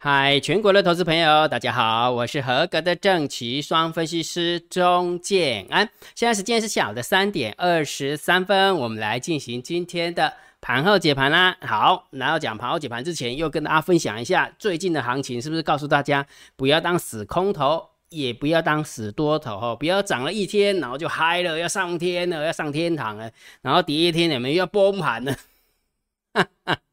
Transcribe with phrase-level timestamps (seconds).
[0.00, 5.90] 嗨，全国的投资朋友，大家好，我是合格的正奇双分析师钟建安。
[6.14, 11.56] 现在时间是下午的三点二十三分，我们来进行今天的盘后解盘啦。
[11.62, 16.24] 好，然后讲盘后解盘之前，又跟大家分享一下最近的行情，是不是告诉大家
[16.54, 23.28] 不要当死空头，也不要当死多头哦，不要涨了一天，然后就嗨了，要上天了，要上天堂了，
[23.62, 25.34] 然后第一天你们又要崩盘了。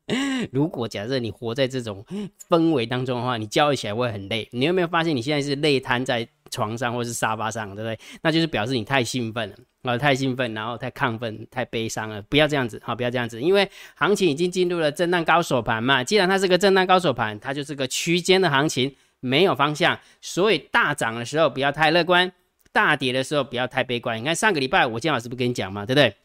[0.52, 2.05] 如果假设你活在这种
[2.48, 4.48] 氛围当中的话，你交易起来会很累。
[4.52, 8.00] 你有没有发现你现在是累瘫在床上或是沙发上，对不对？
[8.22, 12.22] 那就是表示你太兴奋了啊，太兴奋，然后太亢奋、太悲伤了。
[12.23, 16.04] 不要这样子，好，不要这样子，因为行情已经进入了震荡高手盘嘛。
[16.04, 19.99] 既然它是个震荡高手盘，它就是个区间的行情，没有方向。
[20.22, 22.32] 所以大涨的时候不要太乐观，
[22.72, 24.20] 大跌的时候不要太悲观。
[24.20, 26.16] 你看上个礼拜我姜老师不跟你讲嘛，对不对？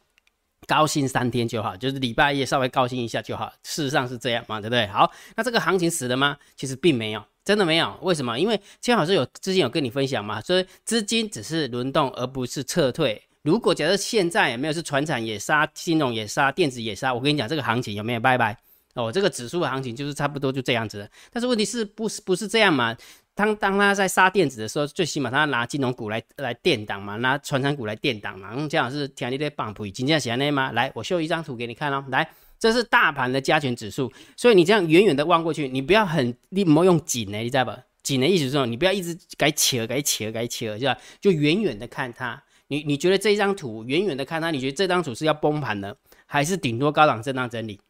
[0.66, 3.52] 高兴三天就好，就是礼拜一稍微高兴一下就好。
[3.62, 4.86] 事实上是这样嘛，对不对？
[4.86, 6.36] 好，那这个行情死了吗？
[6.56, 7.98] 其实并没有，真的没有。
[8.02, 8.38] 为什么？
[8.38, 13.20] 因为金老师有之前有跟你分享嘛，所以资金只是轮动而不是撤退。
[13.42, 18.56] 如果假设现在有没有是船产也杀，金融也杀，电子也杀，我跟你讲这个行情有没有拜拜？
[18.94, 21.08] 哦，这个指数的行情就是差不多就这样子。
[21.32, 22.94] 但是问题是不是不是这样嘛？
[23.40, 28.54] 当当他在杀电子的时候，最起码他拿金融股来来垫档嘛，拿传产股来垫档嘛。
[28.68, 30.72] 这样是听你的棒谱，今天写那吗？
[30.72, 32.04] 来，我秀一张图给你看哦。
[32.10, 37.72] 来，这是大盘的加权指数，所以你这样远远的望过去，你不要很，你莫用紧的，你知道不？
[38.02, 40.96] 紧的意思是说，你不要一直改企鹅改企鹅改切，是吧？
[41.20, 42.42] 就远远的看它。
[42.68, 45.94] 你你觉得这一张图远远的看它，你觉得这张图是要崩盘呢，
[46.26, 47.80] 还是顶多高档震荡整理？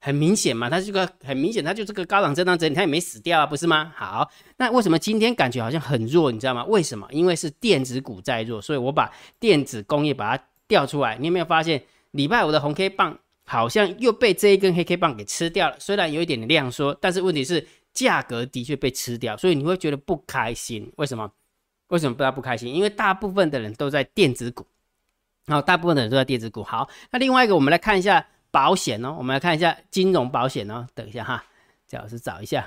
[0.00, 3.92] 很明显嘛，它这个很明显，它就这个高档震荡整理，它也没死掉啊，不是吗？
[3.96, 6.30] 好，那为什么今天感觉好像很弱？
[6.30, 6.64] 你知道吗？
[6.66, 7.08] 为什么？
[7.10, 11.18] 因为是电子股在弱，所以我把电子工业把它调出来。
[11.18, 11.82] 你有没有发现，
[12.12, 15.76] 礼拜五的红 K 棒好像又被这一根黑 K 棒给吃掉了？
[15.80, 20.92] 虽然有一点量缩，但是问题是价格的确被吃掉，所以你会觉得不开心。
[20.96, 21.28] 为什么？
[21.88, 22.72] 为什么不大不开心？
[22.72, 24.64] 因为大部分的人都在电子股，
[25.48, 26.62] 好，大部分的人都在电子股。
[26.62, 28.24] 好，那另外一个，我们来看一下。
[28.50, 30.86] 保险哦，我们来看一下金融保险哦。
[30.94, 31.44] 等一下哈，
[31.86, 32.66] 最好是找一下。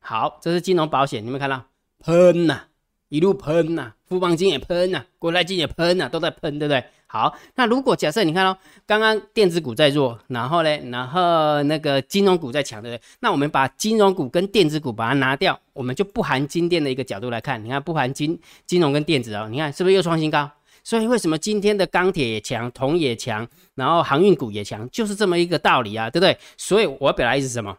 [0.00, 1.64] 好，这是金融保险，你们看到
[2.00, 2.64] 喷呐，
[3.08, 6.84] 一路喷呐，富邦金也喷呐，国泰金也喷呐，都在喷，对不对？
[7.06, 13.06] 好，那如果假设你看哦刚刚电子股在弱，然后呢，然后那个金融股在强，对不对？
[13.20, 20.50] 那我们把金融股跟电子股把它拿掉，我们就不含金电的一个角度来看，你看不含金金融跟电子哦，你看是不是又创新高？
[20.84, 26.38] 所以为什么今天的钢铁也强，铜也强，然后航运股也强，就是这么一个道理啊，对不对？
[26.56, 27.76] 所以我表达意思是什么？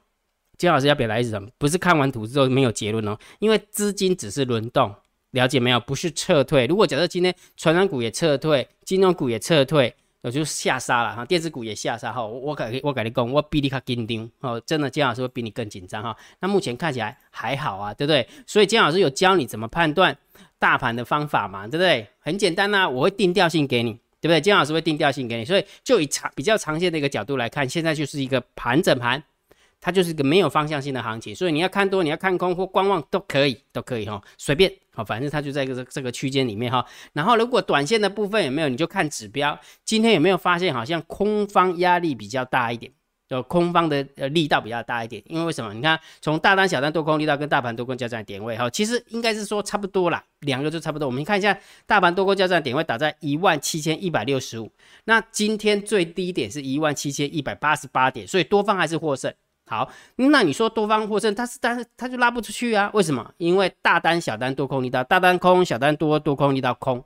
[0.57, 1.47] 金老师要表达意思什么？
[1.57, 4.93] 不是看完图之后没有结论哦，因为资金只是轮动，
[5.31, 5.79] 了解没有？
[5.79, 6.65] 不是撤退。
[6.65, 9.93] 如果假设今天传染股也撤退，金融股也撤退，
[10.25, 12.25] 我就下杀了哈，电子股也下杀哈。
[12.25, 16.17] 我我改我改你讲，我比你卡紧张哦，真的姜老师会比你更紧张哈。
[16.39, 18.27] 那目前看起来还好啊，对不对？
[18.47, 20.17] 所以姜老师有教你怎么判断。
[20.57, 22.07] 大盘的方法嘛，对不对？
[22.19, 24.41] 很简单呐，我会定调性给你，对不对？
[24.41, 29.21] 姜老师会定调性给你，所以就以长比较长线的一个角度来看，现在就是一个盘整盘，
[29.81, 36.85] 它就是一个没有方向性的行情，所以你要看多，你要看空或观望都可以，都可以哈，随便好，反正它就在这个这个区间里面哈。
[37.13, 42.91] 然后如果短线的部分有没有，你就看指标，今天有没有发现好像空方压力比较大一点？
[43.27, 45.73] 就空方的呃力道比较大一点，因为为什么？
[45.73, 51.07] 你看从大单、小单多空力道跟大盘多空交战点位哈，其实应该是说差不多啦，两个就差不多。
[51.07, 51.57] 我们看一下
[51.87, 54.71] 大盘多空交战点位打在一万七千一百六十五，
[55.05, 59.33] 那今天最低点是一万七千一百八十八点，所以多方还是获胜。
[59.67, 62.91] 好，那你说多方获胜，它是但是它就拉不出去啊？
[62.93, 63.33] 为什么？
[63.37, 67.03] 因为大单、小单多空力道，大单空，小单多，多空力道空。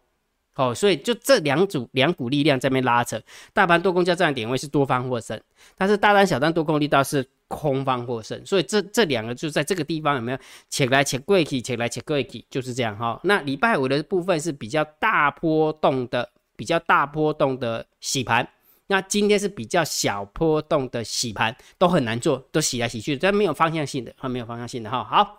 [0.56, 3.18] 哦，所以就这两组两股力量在那边拉扯，
[3.54, 5.40] 大盘多空交战点位是多方获胜，
[5.78, 10.38] 但是大单小单多空力道是空方获胜，所以这这两个就在这个地方有没有
[10.68, 13.18] 且来且贵去，切来且贵去，就是这样哈。
[13.24, 18.46] 那礼拜五的部分是比较大波动的，比较大波动的洗盘，
[18.90, 25.04] 那今天是比较小波动的洗盘，都很难做，都洗来洗去，它没有方向性的，它没有方向性的哈。
[25.04, 25.36] 好。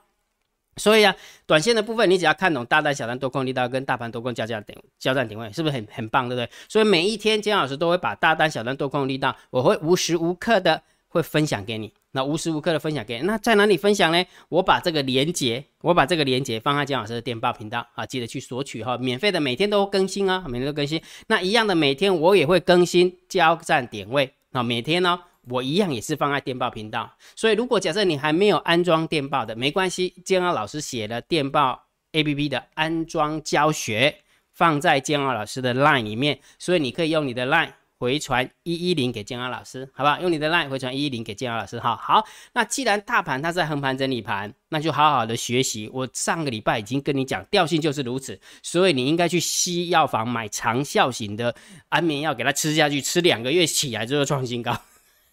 [0.77, 1.15] 所以啊，
[1.47, 6.49] 短线的部分你只要看懂大单、小单多空力道跟大盘多空交战点交战点位，是不是很很棒，对不对？
[6.69, 10.81] 所以每一天姜老师都会把大单、小单多空力道，我会无时无刻的
[11.11, 11.93] 会分享给你。
[12.13, 14.25] 那无时无刻的分享给你，那在哪里分享呢？
[14.49, 21.03] 我把这个连接，我把这个连接放在姜老师的电报频道啊，记得去索取哈，免费的，每天都更新啊，每天都更新。
[21.27, 25.21] 那一样的，每天我也会更新交战点位啊，每天呢。
[25.49, 34.15] 我一样也是放在电报频道，所以如果假设你还没有安装电报的，没关系，建安老师写了电报 A P P 的安装教学
[34.53, 40.19] 放在建安老师的 LINE 里面，所以你可以用你的 LINE 回传一一零给建安老师，好不好？
[40.21, 41.95] 用你的 line 回传一一零给建安老师，哈。
[41.95, 42.25] 好，
[42.55, 45.87] 那既然大盘它在横盘整理盘，那就好好的学习。
[45.93, 51.55] 我上个礼拜已经跟你讲，调性就是如此，所以你应该去西药房买长效型的
[51.91, 54.75] 安眠药给它吃下去，吃两个月起来之后创新高，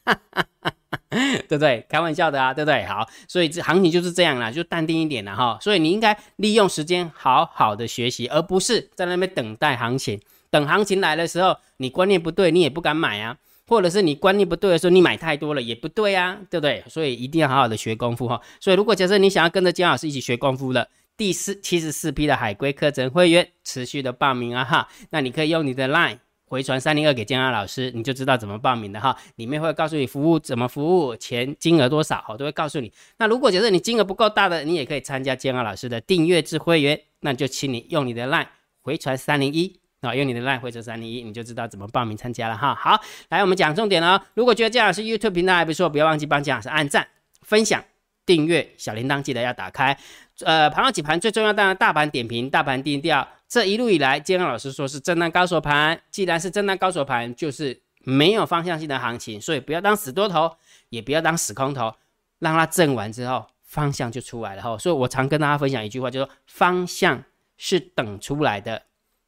[1.09, 1.85] 对不对？
[1.87, 2.83] 开玩笑的啊，对不对？
[2.83, 5.57] 好，所以这行情就是这样啦，就淡定一点了哈。
[5.61, 10.19] 所以你应该利用时间好好的学习，而不是在那边等待行情。
[10.49, 13.35] 等行情来的时候，你观念不对，你也不敢买啊；
[13.67, 16.83] 或者是你观念不对的时候，你买太多了也不对啊，对不对？
[16.87, 18.41] 所以一定要好好的学功夫哈。
[18.59, 29.17] 所以如果假设你想要跟着姜老师一起学功夫的第四七十四批的海龟课程会员持续的报名啊哈，那你可以用你的 line 回传三零二给姜老师，你就知道怎么报名的哈。
[29.35, 32.89] 里面会告诉你服务怎么服务，钱金额多少，我都会告诉你。
[33.17, 38.47] 那如果假设你金额不够大的，你也可以参加姜老师的订阅制会员，那就请你用你的 line
[38.81, 39.77] 回传三零一。
[40.01, 42.75] 啊，用你的 line 回车三零一，你就知道怎么报名参加了哈。
[42.75, 44.23] 好，来我们讲重点了。
[44.35, 47.07] 如果觉得姜老师 YouTube 频道还不错，不要忘记帮姜老师按赞、
[47.41, 47.83] 分享、
[48.25, 49.97] 订阅，小铃铛记得要打开。
[50.41, 53.27] 呃，盘后几盘最重要，当然大盘点评、大盘定调。
[53.47, 60.55] 这一路以来，姜老师说是震荡高手盘，既然是震荡高手盘，就是没有方向性的行情，所以不要当死多头，
[60.89, 61.95] 也不要当死空头，
[62.37, 64.77] 让它震完之后方向就出来了哈。
[64.77, 67.23] 所以我常跟大家分享一句话，就说方向
[67.57, 68.83] 是等出来的。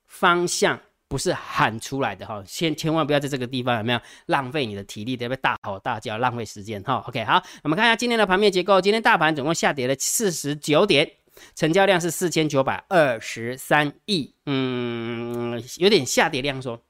[0.10, 0.78] 方向
[1.08, 5.40] 不是喊出来的哈，千千万不要在这个地方有没有浪费你的体力，对不对？
[5.42, 6.96] 大吼大叫，浪费时间哈。
[7.08, 8.82] OK，好，我们看一下今天的盘面结构。
[8.82, 11.10] 今天大盘总共下跌了四十九点，
[11.56, 16.82] 成交量是四千九百二十三亿，嗯，有点下跌量说。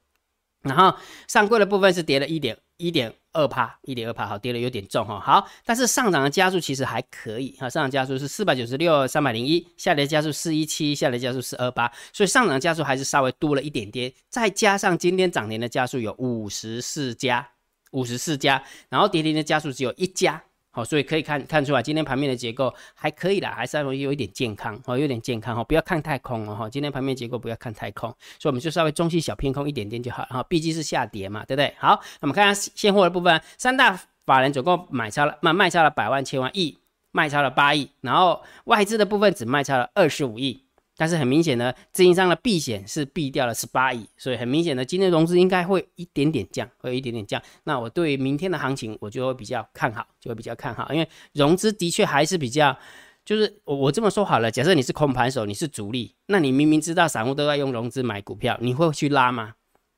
[0.62, 3.12] 然后上柜的部分是跌了一点一点。
[3.32, 17.50] 二帕一点二帕，好跌的有点重哈，好，但是上涨的加速其实还可以哈，上涨加速是四百九十六三百零一，下跌加速四一七，下跌加速四二八，所以上涨加速还是稍微多了一点点，再加上今天涨停的加速有五十四家，
[17.92, 20.42] 五十四家，然后跌停的加速只有一家。
[20.72, 28.08] 好，所以可以看看出来，今天盘面的结构还可以啦，还是稍微有一点健康，哦，有点健康哈，不要看太空哦，哈，今天盘面结构不要看太空，
[28.38, 31.74] 所以我们就稍微中期小偏空一点点就好了哈，毕竟是下跌嘛，对不对？
[31.78, 36.78] 好，那我们看下现货的部分，三大法人总共买超了卖卖超了百万千万亿，
[37.10, 40.64] 卖超了八亿，然后外资的部分只卖超了二十五亿。
[41.00, 47.40] 但是很明显呢，资金上的避险是避掉了十八亿，所以很明显的，今天融资应该会一点点降，会有一点点降。
[47.64, 52.76] 那我对明天的行情，我就会比较看好，就会比较看好，因为融资的确还是比较，
[53.24, 59.54] 就是我我这么说好了，假设你是空盘手，你是主力，那你明明知道散户都在用融资买股票，你会去拉吗？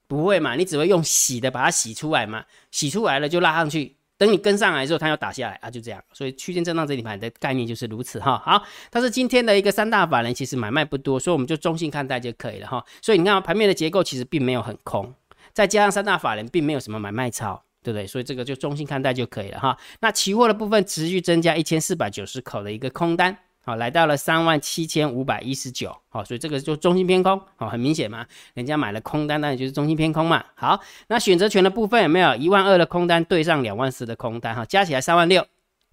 [0.06, 3.96] 不会嘛，你只会用洗的把它洗出来嘛，洗出来了就拉上去。
[4.22, 6.00] 等你跟上来之后，它要打下来啊，就这样。
[6.12, 8.38] 所以区间震荡这里盘的概念就是如此哈。
[8.38, 12.84] 好，但是今天的一个三大法人其实买卖不多，所以我们就中性看待就可以了哈。
[13.00, 15.12] 所以你看盘面的结构其实并没有很空，
[15.52, 18.06] 再加上三大法人并没有什么买卖超，对不对？
[18.06, 19.76] 所以这个就中性看待就可以了哈。
[19.98, 23.36] 那期货的部分持续增加一千四百九十口的一个空单。
[23.64, 30.44] 好，来到了三万七千五百一十九，好，所以这个就中心偏空，好，很明显嘛，人家买了空单，那就是中心偏空嘛。
[30.56, 34.52] 好，那选择权的部分有没有一万二的空单对上两万四的空单？
[34.52, 35.46] 哈，加起来三万六，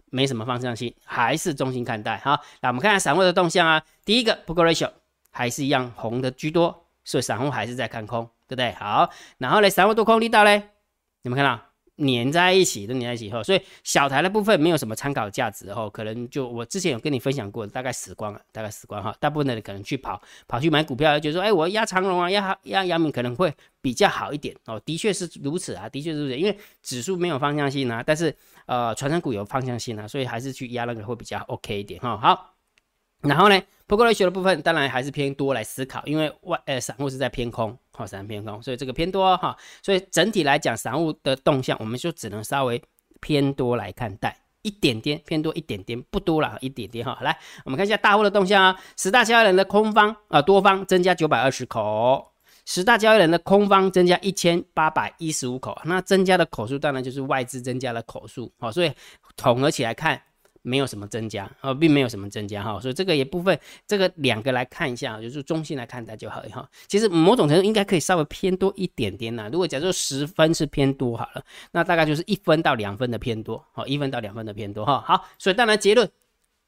[0.10, 2.18] 没什么方向性，还是中心看待。
[2.18, 4.90] 好，那我们看下散户的动向啊，第一个不够 ratio
[5.30, 8.72] 还是一样红的居多，所以散户还是在看空，对不对？
[8.74, 10.70] 好，然后呢，散户多空力道嘞，
[11.22, 11.69] 有没有看到？
[12.00, 19.16] 粘在一起都粘在一起后，所以小台的部分没有什么参考价值后，可能就我之前有跟你分享过，大概死光了，大概死光哈。
[19.20, 24.82] 大部分的人可能去跑跑去买股票，就说哎，我压长龙啊，压压阳明可能会比较好一点哦。
[24.86, 28.34] 的确是如此啊，的确是如此，因为指数没有方向性啊，但是
[28.66, 32.18] 呃，传承股有方向性啊，所以还是去压那个会比较 OK 一点哈。
[32.18, 32.54] 好，
[33.22, 33.62] 然后呢？
[33.86, 42.80] 不过来学的部分当然还是偏多来思考，因为外呃散户是在偏空，好散户偏空，所以这个偏多哈，所以整体来讲散户的动向，我们就只能稍微
[43.20, 47.18] 偏多来看待，一点点偏多一点点，不多了一点点哈。
[47.22, 47.36] 来，
[47.66, 52.32] 我们看一下大户的动向啊，十大交易人的空方啊多方增加九百二十口，
[52.68, 58.92] 十大交易人的空方增加一千八百一十五口，那增加的口数当然就是外资增加的口数，好，所以
[59.36, 60.22] 统合起来看。
[60.70, 66.70] 没有什么增加啊，并没有什么增加哈，所以这个也部分，这个两个来看一下，就是中性来看待就好哈。
[66.88, 69.50] 其实某种程度应该可以稍微偏多一点点啦。
[69.52, 75.04] 如果假设十分是偏多好了，那大概就是一分到两分的偏多，好，一分到两分的偏多哈。
[75.06, 76.08] 好，所以当然结论。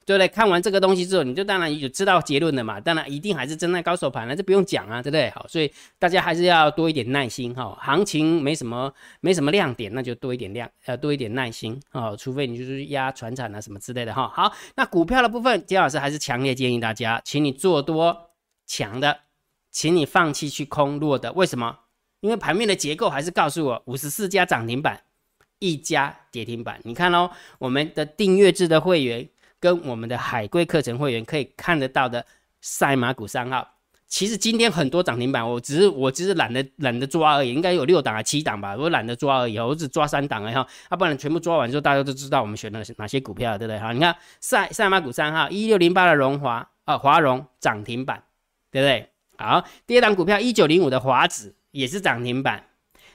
[0.06, 0.28] 对不对？
[0.28, 2.80] 看完这个东西之后，你就当然有知道结论了嘛。
[2.80, 5.30] 当然一定还是真的高手盘了，这不用讲啊，对不对？
[5.32, 7.78] 好，所以大家还是要多一点耐心哈。
[7.80, 12.16] 行情没什么没什么亮点，那就多一点亮，呃，多一点耐心啊。
[12.16, 14.28] 除非你就是压船产啊什么之类的哈。
[14.34, 18.32] 好，那股票的部分，金老师还是强烈建议大家，请你做多
[18.66, 19.20] 强的，
[19.70, 21.32] 请你放弃去空弱的。
[21.34, 21.78] 为什么？
[22.22, 25.02] 因为盘面的结构还是告诉我五十四家涨停板，
[25.58, 26.80] 一家跌停板。
[26.84, 29.28] 你看哦，我们的订阅制的会员
[29.62, 32.26] 跟我们的海龟课程会员可以看得到的
[32.60, 33.76] 赛马股三号。
[34.08, 43.80] 其实今天很多涨停板，我只是我只是懒得懒得抓而已，应该有六档啊七档吧，我懒得抓而已，我只抓三档而已哈，要不然全部抓完之后，大家都知道我们选的是哪些股票，对不对？
[43.80, 48.22] 哈，你看赛赛马股三号一六零八的荣华啊华荣涨停板，
[48.70, 49.10] 对不对？
[49.38, 52.66] 好，第二档股票一九零五的华子也是涨停板，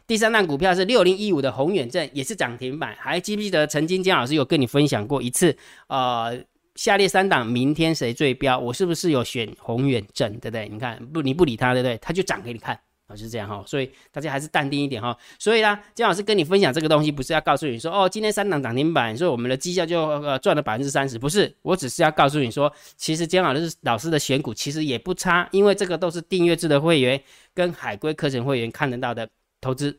[0.07, 5.57] 第三档股票是六零一五的宏远证也是涨停板，还记不记得曾经姜老师有跟你分享过一次？
[5.89, 6.39] 呃。
[6.77, 8.59] 下列三档，明天谁最标？
[8.59, 10.69] 我是不是有选宏远证，对不对？
[10.69, 11.97] 你看不，你不理他，对不对？
[12.03, 13.65] 他就涨给你看，啊，就是这样哈。
[13.67, 15.17] 所以大家还是淡定一点哈。
[15.39, 21.51] 所以呢，姜老师跟你分享这个东西，不是要告诉你说，哦，今天三档涨停板，所以我们的绩效就呃赚了百分之三十，不是。
[21.63, 27.19] 我只是要告诉你说，其实姜老师老师的选股其实也不差，因为这个都是订阅制的会员
[27.55, 29.27] 跟海归课程会员看得到的
[29.61, 29.99] 投资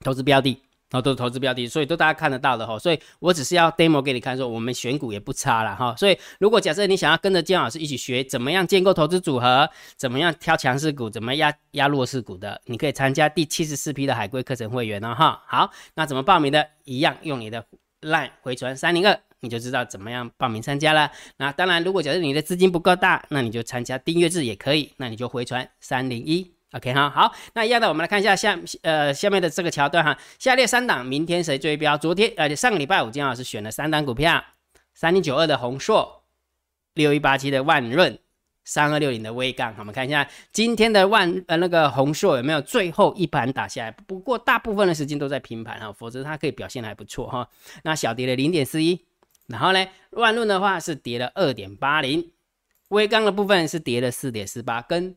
[0.00, 0.60] 投资标的。
[0.90, 5.94] 然后都是投资标的，所以都大家看得到的哈，所以我只是要 demo 给你看，说我们选股也不差了哈。
[5.96, 9.68] 所以如果假设你想要跟着姜老师一起学怎么样建构投资组合，
[9.98, 15.42] 怎么样挑强势股，怎么压压弱势股的，你可以参加第七十四批的海龟课程会员哦哈。
[15.46, 16.66] 好，那怎么报名的？
[16.84, 17.62] 一样用你的
[18.00, 21.12] line 回传三零二，你就知道怎么样报名参加了。
[21.36, 26.50] 那当然，如果假设你的资金不够大，那你就参加订阅制也可以，那你就回传三零一。
[26.72, 30.18] OK 哈好，那一样的，我们来看一下下呃下面的这个桥段哈。
[30.38, 31.96] 下列三档明天谁追标？
[31.96, 34.44] 昨天呃上个礼拜五金老师选了三档股票：
[34.92, 36.24] 三零九二的宏硕、
[36.92, 38.18] 六一八七的万润、
[38.64, 39.74] 三二六零的微钢。
[39.78, 43.90] 我们看一下今天的万呃那个宏硕有没有最后一盘打下来？
[43.90, 47.48] 不过大部分的时间都在平盘哈，否则它可以表现还不错哈。
[47.82, 49.06] 那小跌了零点四一，
[49.46, 52.30] 然后呢万润的话是跌了二点八零，
[52.88, 55.16] 微钢的部分是跌了四点四八，跟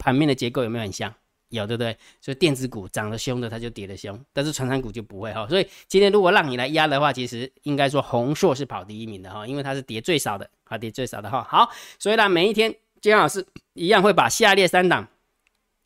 [0.00, 1.14] 盘面的结构有没有很像？
[1.50, 1.96] 有，对不对？
[2.20, 5.46] 所以电子股涨得凶的，它就跌得凶，但是传产股就不会哈。
[5.48, 11.42] 所以今天如果让你来压的话，其实应该说宏硕是跑第一名的哈，因为它是跌最少的，啊，跌最少的哈。
[11.42, 15.06] 好，所以呢，每一天金老师一样会把下列三档。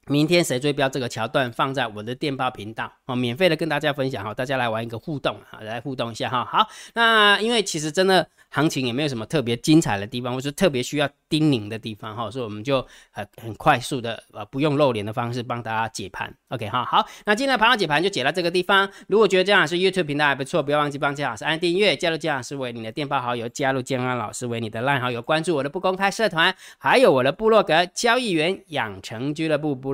[0.07, 6.45] 明天谁追标这个桥段放在我的电报频道哦，免费的跟大家分享哈，大家来玩一个互动哈，来互动一下哈。
[6.45, 16.33] 好，那因为其实真的行情也没有什么特别精彩的地方，或是特别需要叮咛的地方哈，所以我们就很很快速的呃不用露脸的方式帮大家解盘。
[16.49, 18.89] OK 哈，好，那今天的盘后解盘就解到这个地方。
[19.09, 29.94] 如果觉得姜老师 YouTube 频道还不错，不要忘记帮姜老师按订阅，加入姜老师为你的电报好友，加入姜安老师为你的烂好友，关注我的不公开社团，还有我的部落格交易员养成俱乐部部。